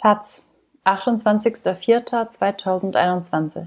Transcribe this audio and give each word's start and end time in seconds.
Taz, 0.00 0.48
28.04.2021 0.84 3.66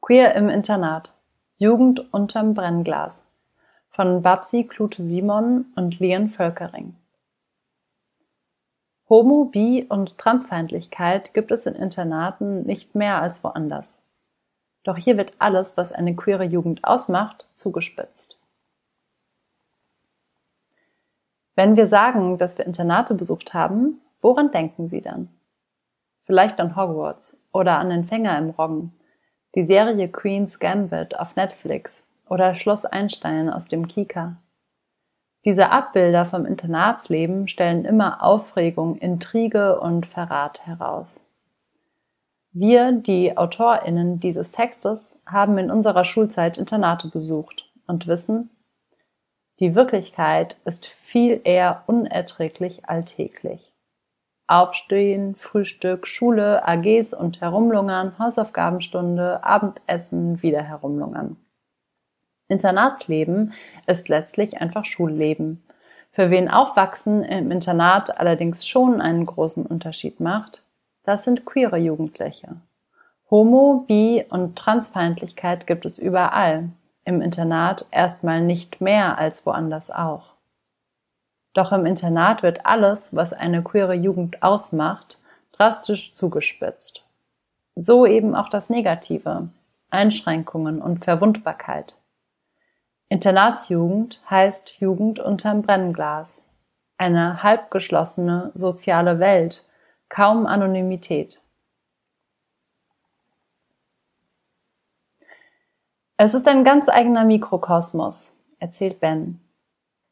Queer 0.00 0.34
im 0.34 0.48
Internat 0.48 1.12
Jugend 1.56 2.12
unterm 2.12 2.54
Brennglas 2.54 3.30
von 3.90 4.22
Babsi 4.22 4.64
Klute-Simon 4.64 5.66
und 5.76 6.00
Lien 6.00 6.28
Völkering 6.28 6.96
Homo-, 9.08 9.44
Bi- 9.44 9.86
und 9.88 10.18
Transfeindlichkeit 10.18 11.32
gibt 11.32 11.52
es 11.52 11.66
in 11.66 11.76
Internaten 11.76 12.64
nicht 12.64 12.96
mehr 12.96 13.22
als 13.22 13.44
woanders. 13.44 14.02
Doch 14.82 14.96
hier 14.96 15.16
wird 15.16 15.34
alles, 15.38 15.76
was 15.76 15.92
eine 15.92 16.16
queere 16.16 16.42
Jugend 16.42 16.82
ausmacht, 16.82 17.46
zugespitzt. 17.52 18.36
Wenn 21.54 21.76
wir 21.76 21.86
sagen, 21.86 22.36
dass 22.36 22.58
wir 22.58 22.66
Internate 22.66 23.14
besucht 23.14 23.54
haben, 23.54 24.00
Woran 24.24 24.50
denken 24.50 24.88
Sie 24.88 25.02
dann? 25.02 25.28
Vielleicht 26.22 26.58
an 26.58 26.76
Hogwarts 26.76 27.38
oder 27.52 27.78
an 27.78 27.90
den 27.90 28.04
Fänger 28.04 28.38
im 28.38 28.48
Roggen, 28.48 28.98
die 29.54 29.64
Serie 29.64 30.08
Queen's 30.08 30.58
Gambit 30.58 31.20
auf 31.20 31.36
Netflix 31.36 32.08
oder 32.30 32.54
Schloss 32.54 32.86
Einstein 32.86 33.50
aus 33.50 33.68
dem 33.68 33.86
Kika. 33.86 34.36
Diese 35.44 35.68
Abbilder 35.68 36.24
vom 36.24 36.46
Internatsleben 36.46 37.48
stellen 37.48 37.84
immer 37.84 38.22
Aufregung, 38.22 38.96
Intrige 38.96 39.78
und 39.78 40.06
Verrat 40.06 40.66
heraus. 40.66 41.28
Wir, 42.50 42.92
die 42.92 43.36
AutorInnen 43.36 44.20
dieses 44.20 44.52
Textes, 44.52 45.14
haben 45.26 45.58
in 45.58 45.70
unserer 45.70 46.06
Schulzeit 46.06 46.56
Internate 46.56 47.08
besucht 47.08 47.70
und 47.86 48.06
wissen, 48.06 48.48
die 49.60 49.74
Wirklichkeit 49.74 50.62
ist 50.64 50.86
viel 50.86 51.42
eher 51.44 51.82
unerträglich 51.88 52.88
alltäglich. 52.88 53.73
Aufstehen, 54.46 55.36
Frühstück, 55.36 56.06
Schule, 56.06 56.66
AGs 56.66 57.14
und 57.14 57.40
herumlungern, 57.40 58.18
Hausaufgabenstunde, 58.18 59.42
Abendessen, 59.42 60.42
wieder 60.42 60.62
herumlungern. 60.62 61.36
Internatsleben 62.48 63.54
ist 63.86 64.08
letztlich 64.08 64.60
einfach 64.60 64.84
Schulleben. 64.84 65.64
Für 66.10 66.30
wen 66.30 66.50
Aufwachsen 66.50 67.24
im 67.24 67.50
Internat 67.50 68.20
allerdings 68.20 68.66
schon 68.66 69.00
einen 69.00 69.26
großen 69.26 69.64
Unterschied 69.64 70.20
macht, 70.20 70.64
das 71.04 71.24
sind 71.24 71.44
queere 71.44 71.78
Jugendliche. 71.78 72.56
Homo, 73.30 73.84
Bi 73.88 74.24
und 74.28 74.56
Transfeindlichkeit 74.56 75.66
gibt 75.66 75.86
es 75.86 75.98
überall, 75.98 76.68
im 77.04 77.20
Internat 77.20 77.86
erstmal 77.90 78.40
nicht 78.42 78.80
mehr 78.80 79.18
als 79.18 79.44
woanders 79.46 79.90
auch. 79.90 80.33
Doch 81.54 81.72
im 81.72 81.86
Internat 81.86 82.42
wird 82.42 82.66
alles, 82.66 83.14
was 83.14 83.32
eine 83.32 83.62
queere 83.62 83.94
Jugend 83.94 84.42
ausmacht, 84.42 85.20
drastisch 85.52 86.12
zugespitzt. 86.12 87.04
So 87.76 88.06
eben 88.06 88.34
auch 88.34 88.48
das 88.48 88.70
Negative, 88.70 89.48
Einschränkungen 89.90 90.82
und 90.82 91.04
Verwundbarkeit. 91.04 91.96
Internatsjugend 93.08 94.20
heißt 94.28 94.80
Jugend 94.80 95.20
unterm 95.20 95.62
Brennglas, 95.62 96.48
eine 96.98 97.42
halbgeschlossene 97.44 98.50
soziale 98.54 99.20
Welt, 99.20 99.64
kaum 100.08 100.46
Anonymität. 100.46 101.40
Es 106.16 106.34
ist 106.34 106.48
ein 106.48 106.64
ganz 106.64 106.88
eigener 106.88 107.24
Mikrokosmos, 107.24 108.34
erzählt 108.58 108.98
Ben. 108.98 109.43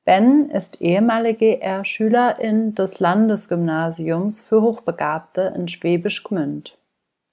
Ben 0.05 0.51
ist 0.51 0.81
ehemalige 0.81 1.61
R-Schülerin 1.61 2.75
des 2.75 2.99
Landesgymnasiums 2.99 4.43
für 4.43 4.61
Hochbegabte 4.61 5.53
in 5.57 5.69
Schwäbisch 5.69 6.25
Gmünd. 6.25 6.77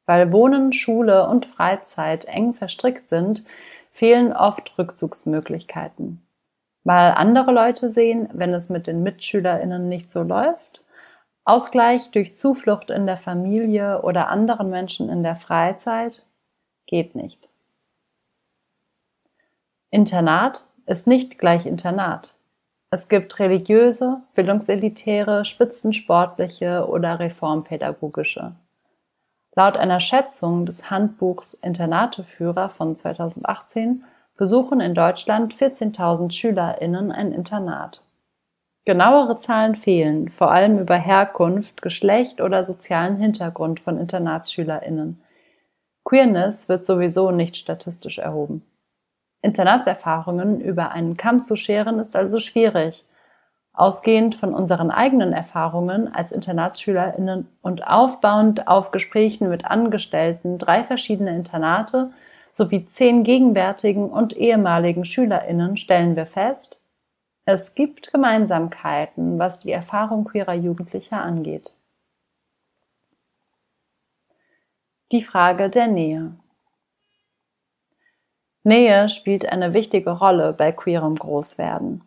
Weil 0.06 0.32
Wohnen, 0.32 0.74
Schule 0.74 1.28
und 1.28 1.46
Freizeit 1.46 2.26
eng 2.26 2.54
verstrickt 2.54 3.10
sind, 3.10 3.44
fehlen 3.92 4.34
oft 4.34 4.78
Rückzugsmöglichkeiten. 4.78 6.22
Weil 6.84 7.12
andere 7.14 7.52
Leute 7.52 7.92
sehen, 7.92 8.30
wenn 8.34 8.54
es 8.54 8.70
mit 8.70 8.88
den 8.88 9.04
MitschülerInnen 9.04 9.90
nicht 9.90 10.12
so 10.12 10.22
läuft, 10.22 10.84
Ausgleich 11.50 12.12
durch 12.12 12.36
Zuflucht 12.36 12.92
in 12.92 13.08
der 13.08 13.18
Familie 13.18 14.04
oder 14.04 14.28
anderen 14.28 14.70
Menschen 14.70 15.10
in 15.10 15.24
der 15.24 15.36
Freizeit 15.36 16.24
geht 16.86 17.16
nicht. 17.16 17.50
Internat 19.90 20.64
ist 20.86 21.08
nicht 21.08 21.40
gleich 21.40 21.66
Internat. 21.66 22.39
Es 22.92 23.08
gibt 23.08 23.38
religiöse, 23.38 24.24
bildungselitäre, 24.34 25.46
spitzensportliche 25.46 26.88
oder 26.88 27.20
reformpädagogische. 27.20 28.56
Laut 29.56 29.78
einer 29.78 30.00
Schätzung 30.00 30.66
des 30.66 30.90
Handbuchs 30.90 31.54
Internateführer 31.54 32.70
von 32.70 32.96
2018 32.96 34.04
besuchen 34.36 34.80
in 34.80 34.96
Deutschland 34.96 35.54
14.000 35.54 36.32
SchülerInnen 36.32 37.12
ein 37.12 37.32
Internat. 37.32 38.06
Genauere 38.86 39.38
Zahlen 39.38 39.76
fehlen, 39.76 40.30
vor 40.30 40.50
allem 40.52 40.80
über 40.80 40.96
Herkunft, 40.96 41.84
Geschlecht 41.84 42.42
oder 42.42 42.66
sozialen 42.66 43.18
Hintergrund 43.18 43.82
von 43.82 44.00
InternatsschülerInnen. 44.00 45.22
Queerness 46.06 46.70
wird 46.70 46.88
sowieso 46.88 47.30
nicht 47.30 47.56
statistisch 47.56 48.18
erhoben. 48.18 48.66
Internatserfahrungen 49.42 50.60
über 50.60 50.92
einen 50.92 51.18
Kamm 51.18 51.44
zu 51.44 51.56
scheren 51.56 52.00
ist 52.00 52.16
also 52.16 52.40
schwierig. 52.40 53.06
Ausgehend 53.74 54.36
von 54.36 54.54
unseren 54.54 54.92
eigenen 54.92 55.32
Erfahrungen 55.32 56.14
als 56.14 56.32
InternatsschülerInnen 56.32 57.48
und 57.62 57.88
aufbauend 57.88 58.68
auf 58.68 58.92
Gesprächen 58.92 59.50
mit 59.50 59.66
Angestellten 59.66 60.58
drei 60.58 60.84
verschiedene 60.84 61.36
Internate 61.36 62.12
sowie 62.52 62.86
zehn 62.88 63.24
gegenwärtigen 63.24 64.10
und 64.10 64.36
ehemaligen 64.36 65.06
SchülerInnen 65.06 65.78
stellen 65.78 66.16
wir 66.16 66.26
fest, 66.26 66.80
es 67.52 67.74
gibt 67.74 68.12
Gemeinsamkeiten, 68.12 69.40
was 69.40 69.58
die 69.58 69.72
Erfahrung 69.72 70.24
queerer 70.24 70.54
Jugendlicher 70.54 71.20
angeht. 71.20 71.74
Die 75.12 75.24
Frage 75.24 75.72
der 75.72 75.88
Nähe. 75.88 76.34
Nähe 78.70 79.10
spielt 79.10 79.52
eine 79.52 79.74
wichtige 79.74 80.12
Rolle 80.12 80.54
bei 80.54 80.72
queerem 80.72 81.16
Großwerden. 81.16 82.04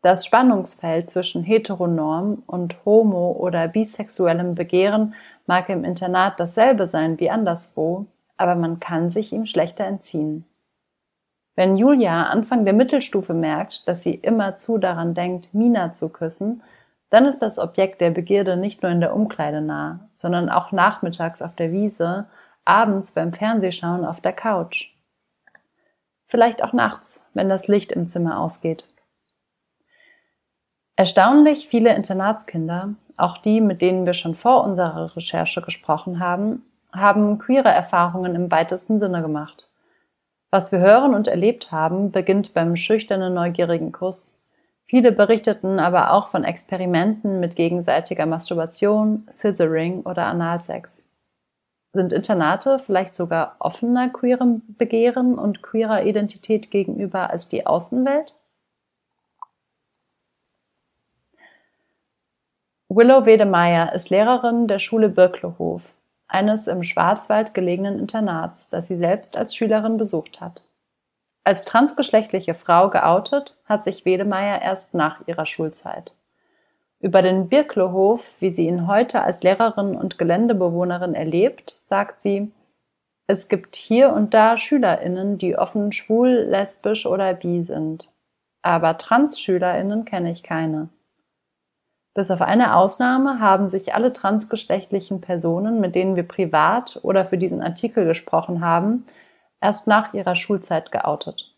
Das 0.00 0.24
Spannungsfeld 0.24 1.10
zwischen 1.10 1.42
heteronorm 1.42 2.44
und 2.46 2.84
homo- 2.84 3.32
oder 3.32 3.66
bisexuellem 3.66 4.54
Begehren 4.54 5.14
mag 5.46 5.68
im 5.70 5.82
Internat 5.82 6.38
dasselbe 6.38 6.86
sein 6.86 7.18
wie 7.18 7.30
anderswo, 7.30 8.06
aber 8.36 8.54
man 8.54 8.78
kann 8.78 9.10
sich 9.10 9.32
ihm 9.32 9.44
schlechter 9.44 9.86
entziehen. 9.86 10.44
Wenn 11.56 11.76
Julia 11.76 12.24
Anfang 12.24 12.64
der 12.64 12.74
Mittelstufe 12.74 13.34
merkt, 13.34 13.88
dass 13.88 14.02
sie 14.02 14.14
immerzu 14.14 14.78
daran 14.78 15.14
denkt, 15.14 15.52
Mina 15.52 15.94
zu 15.94 16.10
küssen, 16.10 16.62
dann 17.10 17.26
ist 17.26 17.40
das 17.40 17.58
Objekt 17.58 18.00
der 18.00 18.10
Begierde 18.10 18.56
nicht 18.56 18.84
nur 18.84 18.92
in 18.92 19.00
der 19.00 19.16
Umkleide 19.16 19.60
nah, 19.60 20.08
sondern 20.12 20.48
auch 20.48 20.70
nachmittags 20.70 21.42
auf 21.42 21.56
der 21.56 21.72
Wiese, 21.72 22.26
abends 22.64 23.10
beim 23.10 23.32
Fernsehschauen 23.32 24.04
auf 24.04 24.20
der 24.20 24.32
Couch 24.32 24.93
vielleicht 26.34 26.64
auch 26.64 26.72
nachts, 26.72 27.24
wenn 27.32 27.48
das 27.48 27.68
Licht 27.68 27.92
im 27.92 28.08
Zimmer 28.08 28.40
ausgeht. 28.40 28.88
Erstaunlich 30.96 31.68
viele 31.68 31.94
Internatskinder, 31.94 32.96
auch 33.16 33.38
die, 33.38 33.60
mit 33.60 33.80
denen 33.80 34.04
wir 34.04 34.14
schon 34.14 34.34
vor 34.34 34.64
unserer 34.64 35.14
Recherche 35.14 35.62
gesprochen 35.62 36.18
haben, 36.18 36.62
haben 36.92 37.38
queere 37.38 37.68
Erfahrungen 37.68 38.34
im 38.34 38.50
weitesten 38.50 38.98
Sinne 38.98 39.22
gemacht. 39.22 39.68
Was 40.50 40.72
wir 40.72 40.80
hören 40.80 41.14
und 41.14 41.28
erlebt 41.28 41.70
haben, 41.70 42.10
beginnt 42.10 42.52
beim 42.52 42.74
schüchternen, 42.74 43.32
neugierigen 43.32 43.92
Kuss. 43.92 44.36
Viele 44.86 45.12
berichteten 45.12 45.78
aber 45.78 46.10
auch 46.10 46.26
von 46.26 46.42
Experimenten 46.42 47.38
mit 47.38 47.54
gegenseitiger 47.54 48.26
Masturbation, 48.26 49.24
Scissoring 49.30 50.00
oder 50.00 50.26
Analsex. 50.26 51.03
Sind 51.94 52.12
Internate 52.12 52.80
vielleicht 52.80 53.14
sogar 53.14 53.54
offener 53.60 54.08
queerem 54.08 54.62
Begehren 54.66 55.38
und 55.38 55.62
queerer 55.62 56.04
Identität 56.04 56.72
gegenüber 56.72 57.30
als 57.30 57.46
die 57.46 57.66
Außenwelt? 57.66 58.34
Willow 62.88 63.26
Wedemeyer 63.26 63.92
ist 63.94 64.10
Lehrerin 64.10 64.66
der 64.66 64.80
Schule 64.80 65.08
Birklehof, 65.08 65.94
eines 66.26 66.66
im 66.66 66.82
Schwarzwald 66.82 67.54
gelegenen 67.54 68.00
Internats, 68.00 68.68
das 68.68 68.88
sie 68.88 68.98
selbst 68.98 69.36
als 69.36 69.54
Schülerin 69.54 69.96
besucht 69.96 70.40
hat. 70.40 70.62
Als 71.44 71.64
transgeschlechtliche 71.64 72.54
Frau 72.54 72.90
geoutet 72.90 73.56
hat 73.66 73.84
sich 73.84 74.04
Wedemeyer 74.04 74.60
erst 74.60 74.94
nach 74.94 75.28
ihrer 75.28 75.46
Schulzeit. 75.46 76.12
Über 77.04 77.20
den 77.20 77.50
Birklehof, 77.50 78.32
wie 78.40 78.48
sie 78.48 78.66
ihn 78.66 78.86
heute 78.86 79.20
als 79.20 79.42
Lehrerin 79.42 79.94
und 79.94 80.16
Geländebewohnerin 80.16 81.14
erlebt, 81.14 81.78
sagt 81.90 82.22
sie, 82.22 82.50
es 83.26 83.48
gibt 83.48 83.76
hier 83.76 84.14
und 84.14 84.32
da 84.32 84.56
SchülerInnen, 84.56 85.36
die 85.36 85.58
offen 85.58 85.92
schwul, 85.92 86.30
lesbisch 86.30 87.04
oder 87.04 87.34
bi 87.34 87.62
sind. 87.62 88.10
Aber 88.62 88.96
Trans-SchülerInnen 88.96 90.06
kenne 90.06 90.30
ich 90.30 90.42
keine. 90.42 90.88
Bis 92.14 92.30
auf 92.30 92.40
eine 92.40 92.74
Ausnahme 92.74 93.38
haben 93.38 93.68
sich 93.68 93.94
alle 93.94 94.14
transgeschlechtlichen 94.14 95.20
Personen, 95.20 95.82
mit 95.82 95.94
denen 95.94 96.16
wir 96.16 96.26
privat 96.26 97.00
oder 97.02 97.26
für 97.26 97.36
diesen 97.36 97.60
Artikel 97.60 98.06
gesprochen 98.06 98.64
haben, 98.64 99.04
erst 99.60 99.86
nach 99.86 100.14
ihrer 100.14 100.36
Schulzeit 100.36 100.90
geoutet. 100.90 101.53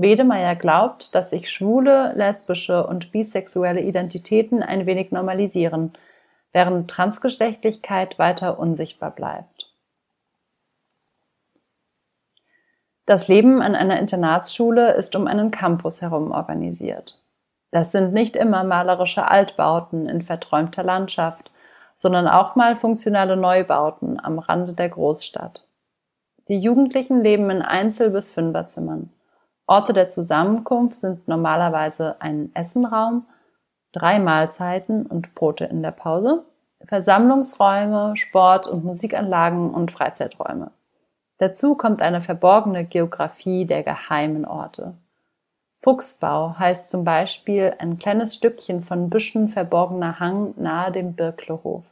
Wedemeyer 0.00 0.54
glaubt, 0.54 1.14
dass 1.14 1.30
sich 1.30 1.50
schwule, 1.50 2.12
lesbische 2.14 2.86
und 2.86 3.10
bisexuelle 3.12 3.80
Identitäten 3.80 4.62
ein 4.62 4.86
wenig 4.86 5.10
normalisieren, 5.12 5.92
während 6.52 6.90
Transgeschlechtlichkeit 6.90 8.18
weiter 8.18 8.58
unsichtbar 8.58 9.10
bleibt. 9.10 9.72
Das 13.06 13.26
Leben 13.26 13.62
an 13.62 13.74
einer 13.74 13.98
Internatsschule 13.98 14.92
ist 14.92 15.16
um 15.16 15.26
einen 15.26 15.50
Campus 15.50 16.02
herum 16.02 16.30
organisiert. 16.30 17.22
Das 17.70 17.90
sind 17.90 18.12
nicht 18.12 18.36
immer 18.36 18.64
malerische 18.64 19.28
Altbauten 19.28 20.08
in 20.08 20.22
verträumter 20.22 20.82
Landschaft, 20.82 21.50
sondern 21.94 22.28
auch 22.28 22.54
mal 22.54 22.76
funktionale 22.76 23.36
Neubauten 23.36 24.20
am 24.22 24.38
Rande 24.38 24.74
der 24.74 24.88
Großstadt. 24.90 25.66
Die 26.48 26.58
Jugendlichen 26.58 27.24
leben 27.24 27.50
in 27.50 27.62
Einzel- 27.62 28.10
bis 28.10 28.30
Fünferzimmern. 28.30 29.10
Orte 29.68 29.92
der 29.92 30.08
Zusammenkunft 30.08 30.96
sind 30.96 31.28
normalerweise 31.28 32.16
ein 32.20 32.50
Essenraum, 32.54 33.26
drei 33.92 34.18
Mahlzeiten 34.18 35.04
und 35.04 35.34
Brote 35.34 35.66
in 35.66 35.82
der 35.82 35.90
Pause, 35.90 36.44
Versammlungsräume, 36.84 38.16
Sport- 38.16 38.66
und 38.66 38.84
Musikanlagen 38.84 39.74
und 39.74 39.92
Freizeiträume. 39.92 40.70
Dazu 41.36 41.74
kommt 41.74 42.00
eine 42.00 42.22
verborgene 42.22 42.86
Geografie 42.86 43.66
der 43.66 43.82
geheimen 43.82 44.46
Orte. 44.46 44.94
Fuchsbau 45.80 46.58
heißt 46.58 46.88
zum 46.88 47.04
Beispiel 47.04 47.74
ein 47.78 47.98
kleines 47.98 48.34
Stückchen 48.34 48.82
von 48.82 49.10
Büschen 49.10 49.50
verborgener 49.50 50.18
Hang 50.18 50.54
nahe 50.56 50.90
dem 50.90 51.12
Birklehof. 51.12 51.84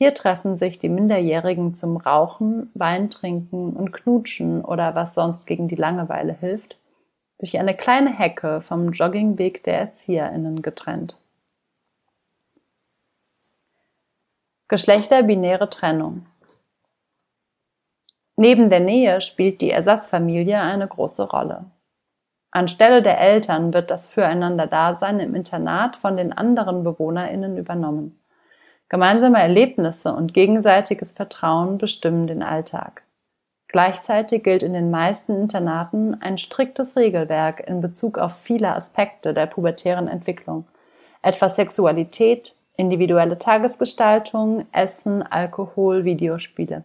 Hier 0.00 0.14
treffen 0.14 0.56
sich 0.56 0.78
die 0.78 0.88
Minderjährigen 0.88 1.74
zum 1.74 1.96
Rauchen, 1.96 2.70
Wein 2.74 3.10
trinken 3.10 3.72
und 3.72 3.92
Knutschen 3.92 4.64
oder 4.64 4.94
was 4.94 5.14
sonst 5.14 5.44
gegen 5.44 5.66
die 5.66 5.74
Langeweile 5.74 6.34
hilft, 6.34 6.78
durch 7.40 7.58
eine 7.58 7.74
kleine 7.74 8.16
Hecke 8.16 8.60
vom 8.60 8.92
Joggingweg 8.92 9.64
der 9.64 9.78
ErzieherInnen 9.80 10.62
getrennt. 10.62 11.20
Geschlechterbinäre 14.68 15.68
Trennung 15.68 16.26
Neben 18.36 18.70
der 18.70 18.80
Nähe 18.80 19.20
spielt 19.20 19.60
die 19.60 19.72
Ersatzfamilie 19.72 20.60
eine 20.60 20.86
große 20.86 21.28
Rolle. 21.28 21.64
Anstelle 22.52 23.02
der 23.02 23.20
Eltern 23.20 23.74
wird 23.74 23.90
das 23.90 24.08
Füreinander-Dasein 24.08 25.18
im 25.18 25.34
Internat 25.34 25.96
von 25.96 26.16
den 26.16 26.32
anderen 26.32 26.84
BewohnerInnen 26.84 27.56
übernommen. 27.56 28.17
Gemeinsame 28.88 29.38
Erlebnisse 29.38 30.14
und 30.14 30.32
gegenseitiges 30.32 31.12
Vertrauen 31.12 31.76
bestimmen 31.76 32.26
den 32.26 32.42
Alltag. 32.42 33.02
Gleichzeitig 33.68 34.42
gilt 34.42 34.62
in 34.62 34.72
den 34.72 34.90
meisten 34.90 35.38
Internaten 35.38 36.22
ein 36.22 36.38
striktes 36.38 36.96
Regelwerk 36.96 37.60
in 37.68 37.82
Bezug 37.82 38.16
auf 38.16 38.38
viele 38.38 38.74
Aspekte 38.74 39.34
der 39.34 39.44
pubertären 39.46 40.08
Entwicklung, 40.08 40.66
etwa 41.20 41.50
Sexualität, 41.50 42.54
individuelle 42.78 43.36
Tagesgestaltung, 43.36 44.66
Essen, 44.72 45.22
Alkohol, 45.22 46.04
Videospiele. 46.04 46.84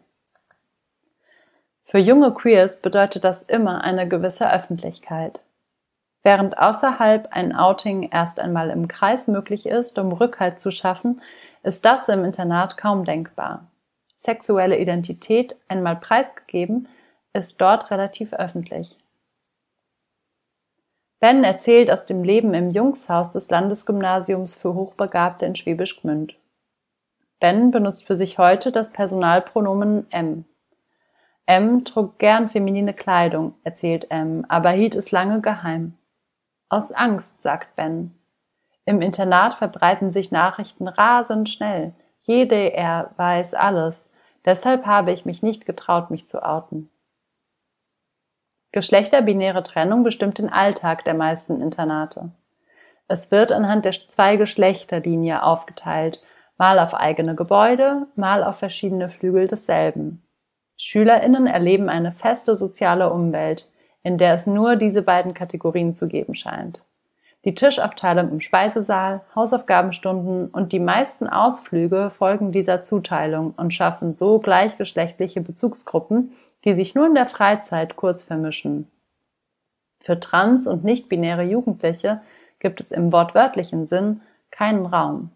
Für 1.83 1.99
junge 1.99 2.33
Queers 2.33 2.81
bedeutet 2.81 3.23
das 3.23 3.43
immer 3.43 3.83
eine 3.83 4.07
gewisse 4.07 4.51
Öffentlichkeit. 4.51 5.41
Während 6.23 6.57
außerhalb 6.57 7.27
ein 7.31 7.53
Outing 7.53 8.09
erst 8.09 8.39
einmal 8.39 8.69
im 8.69 8.87
Kreis 8.87 9.27
möglich 9.27 9.65
ist, 9.65 9.99
um 9.99 10.13
Rückhalt 10.13 10.59
zu 10.59 10.71
schaffen, 10.71 11.21
ist 11.63 11.83
das 11.85 12.07
im 12.09 12.23
Internat 12.23 12.77
kaum 12.77 13.05
denkbar. 13.05 13.67
Sexuelle 14.15 14.77
Identität, 14.77 15.59
einmal 15.67 15.95
preisgegeben, 15.95 16.87
ist 17.33 17.59
dort 17.59 17.89
relativ 17.89 18.33
öffentlich. 18.33 18.97
Ben 21.19 21.43
erzählt 21.43 21.89
aus 21.89 22.05
dem 22.05 22.23
Leben 22.23 22.53
im 22.53 22.69
Jungshaus 22.69 23.31
des 23.31 23.49
Landesgymnasiums 23.49 24.55
für 24.55 24.73
Hochbegabte 24.73 25.45
in 25.45 25.55
Schwäbisch 25.55 26.01
Gmünd. 26.01 26.35
Ben 27.39 27.71
benutzt 27.71 28.05
für 28.05 28.15
sich 28.15 28.37
heute 28.37 28.71
das 28.71 28.91
Personalpronomen 28.91 30.05
M. 30.11 30.45
M 31.45 31.83
trug 31.83 32.19
gern 32.19 32.47
feminine 32.49 32.93
Kleidung, 32.93 33.55
erzählt 33.63 34.11
M, 34.11 34.45
aber 34.47 34.71
hielt 34.71 34.95
es 34.95 35.11
lange 35.11 35.41
geheim. 35.41 35.97
Aus 36.69 36.91
Angst, 36.91 37.41
sagt 37.41 37.75
Ben. 37.75 38.13
Im 38.85 39.01
Internat 39.01 39.53
verbreiten 39.53 40.11
sich 40.11 40.31
Nachrichten 40.31 40.87
rasend 40.87 41.49
schnell. 41.49 41.93
Jede 42.23 42.73
er 42.73 43.11
weiß 43.17 43.53
alles. 43.53 44.11
Deshalb 44.45 44.85
habe 44.85 45.11
ich 45.11 45.25
mich 45.25 45.41
nicht 45.41 45.65
getraut, 45.65 46.11
mich 46.11 46.27
zu 46.27 46.43
outen. 46.43 46.89
Geschlechterbinäre 48.71 49.63
Trennung 49.63 50.03
bestimmt 50.03 50.39
den 50.39 50.49
Alltag 50.49 51.05
der 51.05 51.13
meisten 51.13 51.61
Internate. 51.61 52.31
Es 53.07 53.31
wird 53.31 53.51
anhand 53.51 53.85
der 53.85 53.91
Zwei-Geschlechter-Linie 53.91 55.43
aufgeteilt, 55.43 56.21
mal 56.57 56.79
auf 56.79 56.93
eigene 56.93 57.35
Gebäude, 57.35 58.07
mal 58.15 58.43
auf 58.43 58.57
verschiedene 58.57 59.09
Flügel 59.09 59.47
desselben. 59.47 60.23
SchülerInnen 60.77 61.45
erleben 61.45 61.87
eine 61.87 62.11
feste 62.11 62.55
soziale 62.55 63.11
Umwelt, 63.13 63.69
in 64.01 64.17
der 64.17 64.33
es 64.33 64.47
nur 64.47 64.75
diese 64.75 65.01
beiden 65.01 65.33
Kategorien 65.33 65.93
zu 65.93 66.07
geben 66.07 66.35
scheint. 66.35 66.83
Die 67.45 67.55
Tischaufteilung 67.55 68.29
im 68.29 68.39
Speisesaal, 68.39 69.21
Hausaufgabenstunden 69.35 70.47
und 70.47 70.71
die 70.71 70.79
meisten 70.79 71.27
Ausflüge 71.27 72.09
folgen 72.09 72.53
dieser 72.53 72.83
Zuteilung 72.83 73.53
und 73.57 73.73
schaffen 73.73 74.13
so 74.13 74.39
gleichgeschlechtliche 74.39 75.41
Bezugsgruppen, 75.41 76.31
die 76.63 76.73
sich 76.73 76.95
nur 76.95 77.05
in 77.07 77.15
der 77.15 77.25
Freizeit 77.25 77.97
kurz 77.97 78.23
vermischen. 78.23 78.89
Für 79.99 80.19
trans- 80.19 80.67
und 80.67 80.85
nicht-binäre 80.85 81.43
Jugendliche 81.43 82.21
gibt 82.59 82.79
es 82.79 82.91
im 82.91 83.11
wortwörtlichen 83.11 83.87
Sinn 83.87 84.21
keinen 84.49 84.85
Raum. 84.85 85.31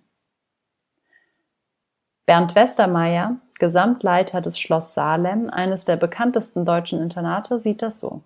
Bernd 2.25 2.56
Westermeier, 2.56 3.38
Gesamtleiter 3.59 4.39
des 4.39 4.59
Schloss 4.59 4.94
Salem, 4.94 5.50
eines 5.50 5.83
der 5.83 5.98
bekanntesten 5.98 6.65
deutschen 6.65 7.01
Internate, 7.01 7.59
sieht 7.59 7.81
das 7.81 8.00
so. 8.00 8.21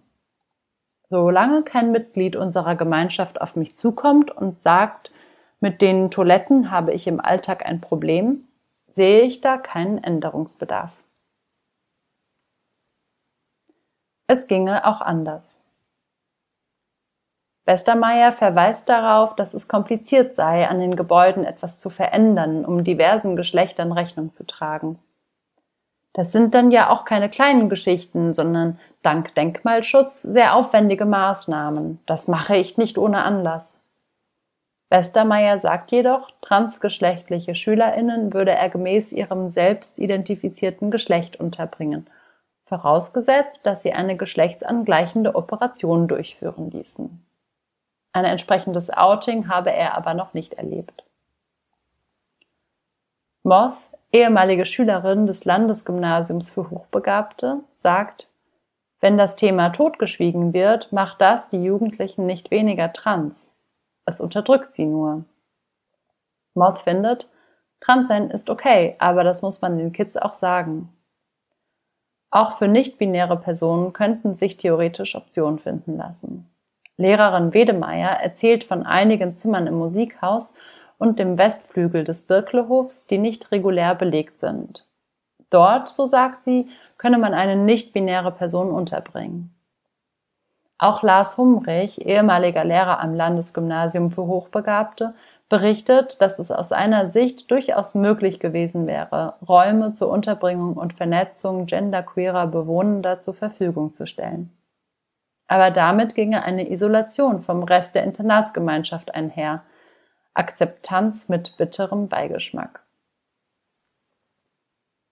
Solange 1.11 1.63
kein 1.63 1.91
Mitglied 1.91 2.37
unserer 2.37 2.75
Gemeinschaft 2.75 3.41
auf 3.41 3.57
mich 3.57 3.75
zukommt 3.75 4.31
und 4.31 4.63
sagt, 4.63 5.11
mit 5.59 5.81
den 5.81 6.09
Toiletten 6.09 6.71
habe 6.71 6.93
ich 6.93 7.05
im 7.05 7.19
Alltag 7.19 7.65
ein 7.65 7.81
Problem, 7.81 8.47
sehe 8.93 9.23
ich 9.23 9.41
da 9.41 9.57
keinen 9.57 10.01
Änderungsbedarf. 10.01 10.93
Es 14.27 14.47
ginge 14.47 14.87
auch 14.87 15.01
anders. 15.01 15.59
Westermeier 17.65 18.31
verweist 18.31 18.87
darauf, 18.87 19.35
dass 19.35 19.53
es 19.53 19.67
kompliziert 19.67 20.35
sei, 20.35 20.69
an 20.69 20.79
den 20.79 20.95
Gebäuden 20.95 21.43
etwas 21.43 21.77
zu 21.77 21.89
verändern, 21.89 22.63
um 22.63 22.85
diversen 22.85 23.35
Geschlechtern 23.35 23.91
Rechnung 23.91 24.31
zu 24.31 24.45
tragen. 24.45 24.97
Das 26.13 26.31
sind 26.31 26.53
dann 26.55 26.71
ja 26.71 26.89
auch 26.89 27.05
keine 27.05 27.29
kleinen 27.29 27.69
Geschichten, 27.69 28.33
sondern 28.33 28.79
dank 29.01 29.33
Denkmalschutz 29.35 30.21
sehr 30.21 30.55
aufwendige 30.55 31.05
Maßnahmen. 31.05 31.99
Das 32.05 32.27
mache 32.27 32.57
ich 32.57 32.77
nicht 32.77 32.97
ohne 32.97 33.23
Anlass. 33.23 33.81
Westermeier 34.89 35.57
sagt 35.57 35.91
jedoch, 35.91 36.31
transgeschlechtliche 36.41 37.55
SchülerInnen 37.55 38.33
würde 38.33 38.51
er 38.51 38.69
gemäß 38.69 39.13
ihrem 39.13 39.47
selbst 39.47 39.99
identifizierten 39.99 40.91
Geschlecht 40.91 41.39
unterbringen, 41.39 42.07
vorausgesetzt, 42.65 43.65
dass 43.65 43.83
sie 43.83 43.93
eine 43.93 44.17
geschlechtsangleichende 44.17 45.35
Operation 45.35 46.09
durchführen 46.09 46.69
ließen. 46.71 47.25
Ein 48.11 48.25
entsprechendes 48.25 48.89
Outing 48.89 49.47
habe 49.47 49.71
er 49.71 49.95
aber 49.95 50.13
noch 50.13 50.33
nicht 50.33 50.55
erlebt. 50.55 51.05
Moth 53.43 53.77
ehemalige 54.11 54.65
Schülerin 54.65 55.27
des 55.27 55.45
Landesgymnasiums 55.45 56.51
für 56.51 56.69
Hochbegabte, 56.69 57.61
sagt, 57.73 58.27
wenn 58.99 59.17
das 59.17 59.35
Thema 59.35 59.69
totgeschwiegen 59.69 60.53
wird, 60.53 60.91
macht 60.91 61.21
das 61.21 61.49
die 61.49 61.63
Jugendlichen 61.63 62.25
nicht 62.27 62.51
weniger 62.51 62.93
trans. 62.93 63.55
Es 64.05 64.21
unterdrückt 64.21 64.73
sie 64.73 64.85
nur. 64.85 65.25
Moth 66.53 66.79
findet, 66.79 67.27
Transsein 67.79 68.29
ist 68.29 68.49
okay, 68.49 68.95
aber 68.99 69.23
das 69.23 69.41
muss 69.41 69.61
man 69.61 69.77
den 69.77 69.91
Kids 69.91 70.17
auch 70.17 70.35
sagen. 70.35 70.89
Auch 72.29 72.57
für 72.57 72.67
nicht-binäre 72.67 73.37
Personen 73.37 73.91
könnten 73.91 74.35
sich 74.35 74.57
theoretisch 74.57 75.15
Optionen 75.15 75.59
finden 75.59 75.97
lassen. 75.97 76.47
Lehrerin 76.97 77.53
Wedemeyer 77.53 78.11
erzählt 78.11 78.63
von 78.63 78.85
einigen 78.85 79.35
Zimmern 79.35 79.65
im 79.65 79.73
Musikhaus 79.73 80.53
und 81.01 81.17
dem 81.17 81.39
Westflügel 81.39 82.03
des 82.03 82.21
Birklehofs, 82.21 83.07
die 83.07 83.17
nicht 83.17 83.51
regulär 83.51 83.95
belegt 83.95 84.37
sind. 84.37 84.85
Dort, 85.49 85.89
so 85.89 86.05
sagt 86.05 86.43
sie, 86.43 86.69
könne 86.99 87.17
man 87.17 87.33
eine 87.33 87.55
nicht-binäre 87.55 88.31
Person 88.31 88.69
unterbringen. 88.69 89.51
Auch 90.77 91.01
Lars 91.01 91.39
Humrich, 91.39 92.05
ehemaliger 92.05 92.63
Lehrer 92.63 92.99
am 92.99 93.15
Landesgymnasium 93.15 94.11
für 94.11 94.27
Hochbegabte, 94.27 95.15
berichtet, 95.49 96.21
dass 96.21 96.37
es 96.37 96.51
aus 96.51 96.69
seiner 96.69 97.07
Sicht 97.07 97.49
durchaus 97.49 97.95
möglich 97.95 98.39
gewesen 98.39 98.85
wäre, 98.85 99.33
Räume 99.49 99.93
zur 99.93 100.09
Unterbringung 100.09 100.75
und 100.75 100.93
Vernetzung 100.93 101.65
genderqueerer 101.65 102.45
Bewohnender 102.45 103.19
zur 103.19 103.33
Verfügung 103.33 103.95
zu 103.95 104.05
stellen. 104.05 104.55
Aber 105.47 105.71
damit 105.71 106.13
ginge 106.13 106.43
eine 106.43 106.69
Isolation 106.69 107.41
vom 107.41 107.63
Rest 107.63 107.95
der 107.95 108.03
Internatsgemeinschaft 108.03 109.15
einher, 109.15 109.63
Akzeptanz 110.33 111.29
mit 111.29 111.57
bitterem 111.57 112.07
Beigeschmack. 112.07 112.83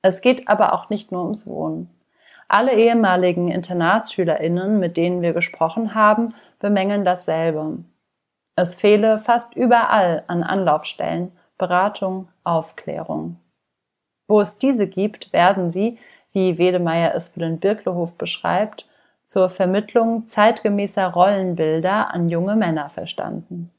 Es 0.01 0.21
geht 0.21 0.47
aber 0.47 0.73
auch 0.73 0.89
nicht 0.89 1.11
nur 1.11 1.23
ums 1.23 1.45
Wohnen. 1.45 1.89
Alle 2.47 2.73
ehemaligen 2.73 3.51
InternatsschülerInnen, 3.51 4.79
mit 4.79 4.97
denen 4.97 5.21
wir 5.21 5.33
gesprochen 5.33 5.93
haben, 5.93 6.33
bemängeln 6.59 7.05
dasselbe. 7.05 7.83
Es 8.55 8.75
fehle 8.75 9.19
fast 9.19 9.55
überall 9.55 10.23
an 10.27 10.43
Anlaufstellen, 10.43 11.31
Beratung, 11.57 12.29
Aufklärung. 12.43 13.37
Wo 14.27 14.39
es 14.41 14.57
diese 14.57 14.87
gibt, 14.87 15.33
werden 15.33 15.69
sie, 15.69 15.99
wie 16.31 16.57
Wedemeyer 16.57 17.13
es 17.13 17.29
für 17.29 17.41
den 17.41 17.59
Birklehof 17.59 18.15
beschreibt, 18.15 18.87
zur 19.23 19.49
Vermittlung 19.49 20.25
zeitgemäßer 20.25 21.07
Rollenbilder 21.07 22.13
an 22.13 22.29
junge 22.29 22.55
Männer 22.55 22.89
verstanden. 22.89 23.71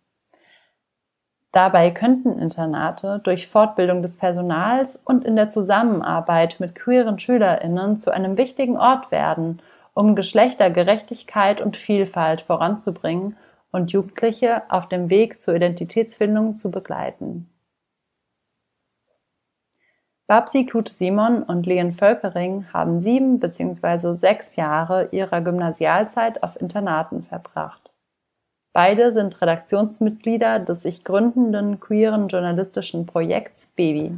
Dabei 1.52 1.90
könnten 1.90 2.38
Internate 2.38 3.20
durch 3.24 3.48
Fortbildung 3.48 4.02
des 4.02 4.16
Personals 4.16 4.96
und 4.96 5.24
in 5.24 5.34
der 5.34 5.50
Zusammenarbeit 5.50 6.60
mit 6.60 6.76
queeren 6.76 7.18
Schülerinnen 7.18 7.98
zu 7.98 8.12
einem 8.12 8.36
wichtigen 8.36 8.76
Ort 8.76 9.10
werden, 9.10 9.60
um 9.92 10.14
Geschlechtergerechtigkeit 10.14 11.60
und 11.60 11.76
Vielfalt 11.76 12.40
voranzubringen 12.40 13.36
und 13.72 13.90
Jugendliche 13.90 14.62
auf 14.68 14.88
dem 14.88 15.10
Weg 15.10 15.42
zur 15.42 15.54
Identitätsfindung 15.54 16.54
zu 16.54 16.70
begleiten. 16.70 17.50
Babsi 20.28 20.64
Klute-Simon 20.64 21.42
und 21.42 21.66
Lehen 21.66 21.90
Völkering 21.90 22.72
haben 22.72 23.00
sieben 23.00 23.40
bzw. 23.40 24.14
sechs 24.14 24.54
Jahre 24.54 25.08
ihrer 25.10 25.40
Gymnasialzeit 25.40 26.44
auf 26.44 26.60
Internaten 26.60 27.24
verbracht. 27.24 27.89
Beide 28.82 29.12
sind 29.12 29.42
Redaktionsmitglieder 29.42 30.58
des 30.58 30.80
sich 30.80 31.04
gründenden 31.04 31.80
queeren 31.80 32.28
journalistischen 32.28 33.04
Projekts 33.04 33.68
Baby. 33.76 34.12